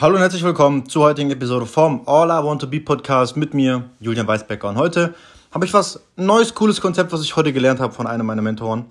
[0.00, 3.52] Hallo und herzlich willkommen zur heutigen Episode vom All I Want to Be Podcast mit
[3.52, 4.68] mir, Julian Weisbecker.
[4.68, 5.12] Und heute
[5.50, 8.84] habe ich was neues, cooles Konzept, was ich heute gelernt habe von einem meiner Mentoren.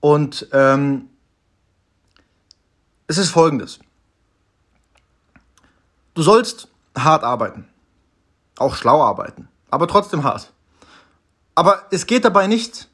[0.00, 1.10] Und ähm,
[3.08, 3.78] es ist folgendes.
[6.14, 7.68] Du sollst hart arbeiten.
[8.56, 9.48] Auch schlau arbeiten.
[9.70, 10.50] Aber trotzdem hart.
[11.54, 12.88] Aber es geht dabei nicht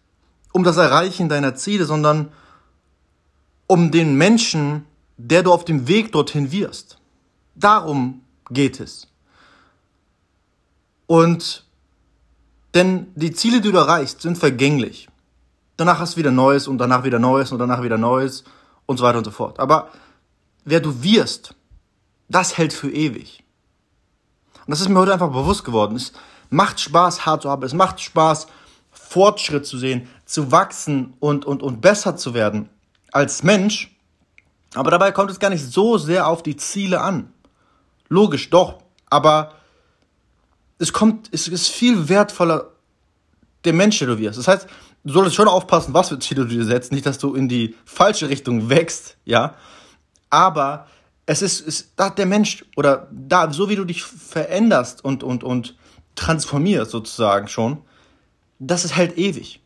[0.53, 2.33] um das Erreichen deiner Ziele, sondern
[3.69, 4.87] um den Menschen,
[5.19, 6.98] der du auf dem Weg dorthin wirst.
[7.59, 9.09] Darum geht es.
[11.07, 11.65] Und
[12.75, 15.09] denn die Ziele, die du erreichst, sind vergänglich.
[15.77, 18.45] Danach hast du wieder Neues und danach wieder Neues und danach wieder Neues
[18.87, 19.59] und so weiter und so fort.
[19.59, 19.89] Aber
[20.65, 21.55] wer du wirst,
[22.29, 23.43] das hält für ewig.
[24.67, 25.97] Und das ist mir heute einfach bewusst geworden.
[25.97, 26.13] Es
[26.51, 27.67] macht Spaß, hart zu arbeiten.
[27.67, 28.47] Es macht Spaß,
[28.91, 32.69] Fortschritt zu sehen, zu wachsen und, und, und besser zu werden
[33.11, 33.97] als Mensch.
[34.75, 37.33] Aber dabei kommt es gar nicht so sehr auf die Ziele an.
[38.09, 38.79] Logisch, doch.
[39.07, 39.55] Aber
[40.79, 42.73] es kommt, es ist viel wertvoller
[43.65, 44.39] der Mensch, der du wirst.
[44.39, 44.67] Das heißt,
[45.05, 46.93] du solltest schon aufpassen, was für Ziele du dir setzt.
[46.93, 49.55] Nicht, dass du in die falsche Richtung wächst, ja.
[50.31, 50.87] Aber
[51.27, 55.45] es ist, ist da der Mensch oder da, so wie du dich veränderst und, und,
[55.45, 55.77] und
[56.15, 57.83] transformierst sozusagen schon,
[58.59, 59.61] das ist halt ewig.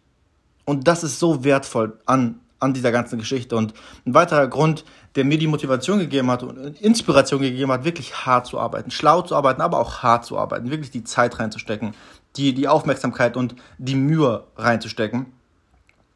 [0.65, 3.57] Und das ist so wertvoll an, an dieser ganzen Geschichte.
[3.57, 3.75] Und
[4.07, 8.47] ein weiterer Grund, der mir die Motivation gegeben hat und Inspiration gegeben hat, wirklich hart
[8.47, 11.95] zu arbeiten, schlau zu arbeiten, aber auch hart zu arbeiten, wirklich die Zeit reinzustecken,
[12.37, 15.27] die, die Aufmerksamkeit und die Mühe reinzustecken,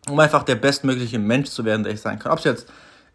[0.09, 2.33] um einfach der bestmögliche Mensch zu werden, der ich sein kann.
[2.33, 2.67] Ob es jetzt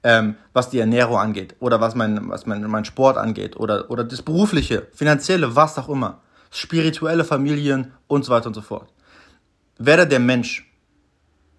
[0.04, 4.04] ähm, was die Ernährung angeht oder was mein, was mein, mein Sport angeht oder, oder
[4.04, 8.90] das berufliche, finanzielle, was auch immer, spirituelle Familien und so weiter und so fort.
[9.78, 10.71] Werde der Mensch,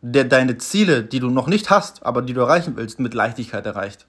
[0.03, 3.65] der deine Ziele, die du noch nicht hast, aber die du erreichen willst, mit Leichtigkeit
[3.65, 4.07] erreicht.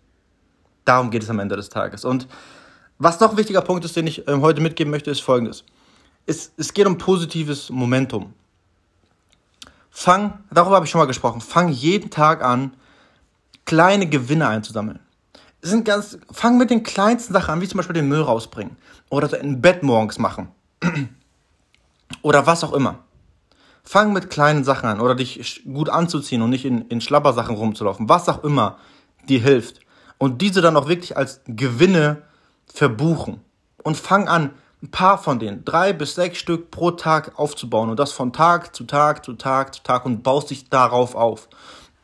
[0.86, 2.04] Darum geht es am Ende des Tages.
[2.04, 2.28] Und
[2.98, 5.64] was noch ein wichtiger Punkt ist, den ich ähm, heute mitgeben möchte, ist folgendes.
[6.26, 8.34] Es, es geht um positives Momentum.
[9.92, 12.76] Fang, darüber habe ich schon mal gesprochen, fang jeden Tag an,
[13.66, 15.00] kleine Gewinne einzusammeln.
[15.62, 18.76] Es sind ganz, fang mit den kleinsten Sachen an, wie zum Beispiel den Müll rausbringen.
[19.10, 20.50] Oder ein Bett morgens machen.
[22.24, 23.00] Oder was auch immer.
[23.84, 28.10] Fang mit kleinen Sachen an oder dich gut anzuziehen und nicht in, in Schlabbersachen rumzulaufen.
[28.10, 28.78] Was auch immer
[29.28, 29.82] dir hilft.
[30.18, 32.22] Und diese dann auch wirklich als Gewinne
[32.66, 33.42] verbuchen.
[33.84, 34.52] Und fang an,
[34.82, 37.90] ein paar von denen, drei bis sechs Stück pro Tag aufzubauen.
[37.90, 41.50] Und das von Tag zu Tag zu Tag zu Tag und baust dich darauf auf.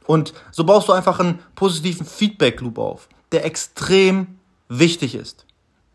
[0.06, 5.46] Und so baust du einfach einen positiven Feedback-Loop auf, der extrem wichtig ist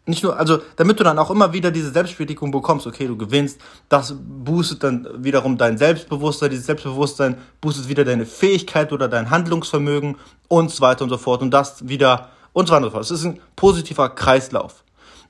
[0.07, 3.61] nicht nur, also damit du dann auch immer wieder diese Selbstbestätigung bekommst, okay, du gewinnst,
[3.89, 10.17] das boostet dann wiederum dein Selbstbewusstsein, dieses Selbstbewusstsein boostet wieder deine Fähigkeit oder dein Handlungsvermögen
[10.49, 13.05] und so weiter und so fort und das wieder und so weiter und so fort.
[13.05, 14.85] Es ist ein positiver Kreislauf.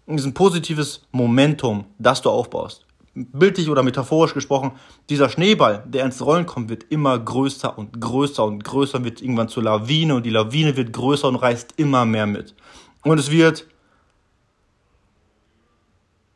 [0.07, 2.84] Es ist ein positives Momentum, das du aufbaust.
[3.15, 4.73] Bildlich oder metaphorisch gesprochen,
[5.09, 9.49] dieser Schneeball, der ins Rollen kommt, wird immer größer und größer und größer, wird irgendwann
[9.49, 12.57] zur Lawine und die Lawine wird größer und reißt immer mehr mit.
[13.05, 13.67] Und es wird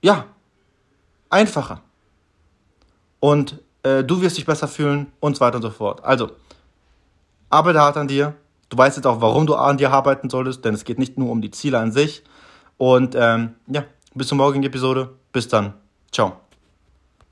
[0.03, 0.27] ja,
[1.31, 1.81] einfacher.
[3.21, 6.05] Und äh, du wirst dich besser fühlen und so weiter und so fort.
[6.05, 6.31] Also,
[7.51, 8.35] arbeite hart an dir.
[8.69, 11.31] Du weißt jetzt auch, warum du an dir arbeiten solltest, denn es geht nicht nur
[11.31, 12.23] um die Ziele an sich.
[12.77, 15.11] Und ähm, ja, bis zur morgigen Episode.
[15.33, 15.75] Bis dann.
[16.13, 16.48] Ciao.